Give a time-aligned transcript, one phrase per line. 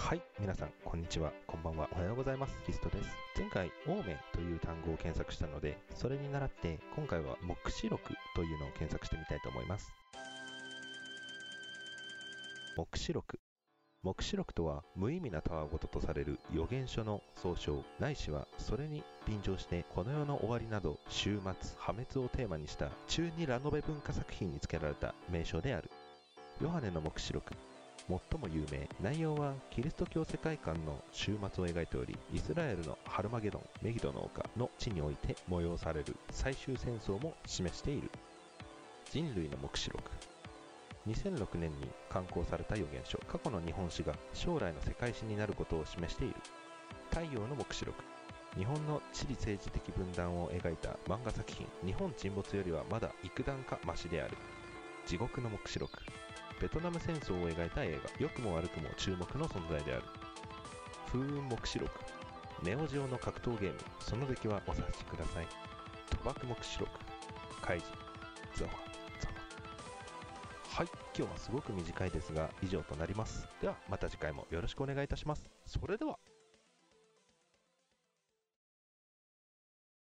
[0.00, 2.58] はい、皆さん、こんにちは、こんばんは、おはようございます。
[2.66, 3.10] キストです。
[3.36, 9.92] 前回、オーメンという単語を検索したので、それに倣って、今回は目視録というのを検索してみたいと思います。
[12.76, 13.38] 目視録。
[14.02, 25.90] 目視録とは、無意味なたわごととされる予言書の総称、ないしはそれに便乗して、この世の終わりなど、終末、破滅をテーマにした中二ラノベ文化作品に付けられた名称である。
[26.60, 27.52] ヨハネの目視録。
[28.10, 38.10] 最も有名内容はキリスト教世界観の終末を描いておりイスラエルのハルマゲドンメギドの丘の地において催される最終戦争も示している。
[39.12, 40.02] 人類の目視録。
[41.08, 43.18] 2006年に刊行された予言書。
[43.28, 46.34] 過去の日本史が将来の世界史になることを示している。
[47.10, 48.02] 太陽の目視録。
[48.56, 51.66] 日本の地理政治的分断を描いた漫画作品。
[51.84, 54.36] 日本沈没よりはまだ幾段かマシである。
[55.06, 55.98] 地獄の目視録。
[56.60, 58.10] ベトナム戦争を描いた映画。
[58.18, 60.02] 良くも悪くも注目の存在である。
[61.10, 61.90] 風雲目視録。
[62.62, 63.78] ネオジオの格闘ゲーム。
[63.98, 65.46] その出はお察しください。
[66.10, 66.92] 賭博目視録。
[67.62, 67.98] 開示
[68.56, 68.70] ザワ。
[69.20, 69.34] ザワ。
[70.68, 70.88] はい。
[71.16, 73.48] 今日はすごく短いですが以上となります。
[73.62, 75.48] ではまた次回もよろしくお願いいたします。
[75.64, 76.18] それでは。